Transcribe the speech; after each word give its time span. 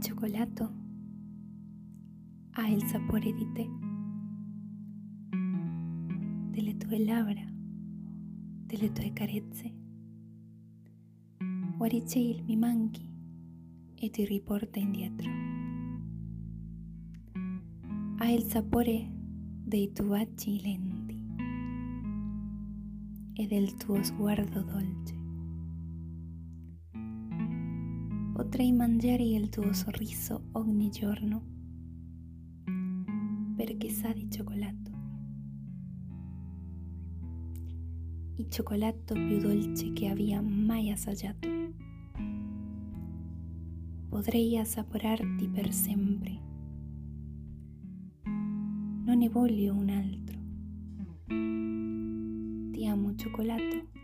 cioccolato 0.00 0.72
ha 2.52 2.68
il 2.68 2.82
sapore 2.84 3.32
di 3.32 3.52
te, 3.52 3.68
delle 6.50 6.76
tue 6.76 7.04
labbra, 7.04 7.44
delle 8.66 8.92
tue 8.92 9.12
carezze. 9.12 9.74
Guarisce 11.76 12.18
il 12.18 12.42
mi 12.44 12.56
manchi 12.56 13.06
e 13.94 14.10
ti 14.10 14.24
riporta 14.24 14.78
indietro. 14.78 15.30
Ha 18.18 18.30
il 18.30 18.42
sapore 18.44 19.06
dei 19.64 19.92
tuoi 19.92 20.26
lenti 20.62 21.20
e 23.34 23.46
del 23.46 23.74
tuo 23.74 24.02
sguardo 24.02 24.62
dolce. 24.62 25.15
Potrei 28.46 28.70
mangiare 28.70 29.24
il 29.24 29.48
tuo 29.48 29.72
sorriso 29.72 30.50
ogni 30.52 30.88
giorno 30.88 31.42
perché 33.56 33.88
sa 33.88 34.12
di 34.12 34.30
cioccolato. 34.30 34.90
Il 38.36 38.48
cioccolato 38.48 39.14
più 39.14 39.40
dolce 39.40 39.92
che 39.92 40.06
abbia 40.06 40.40
mai 40.40 40.92
assaggiato. 40.92 41.48
Potrei 44.10 44.56
assaporarti 44.58 45.48
per 45.48 45.72
sempre. 45.72 46.40
Non 48.22 49.18
ne 49.18 49.28
voglio 49.28 49.74
un 49.74 49.88
altro. 49.88 50.38
Ti 52.70 52.86
amo 52.86 53.12
cioccolato. 53.16 53.95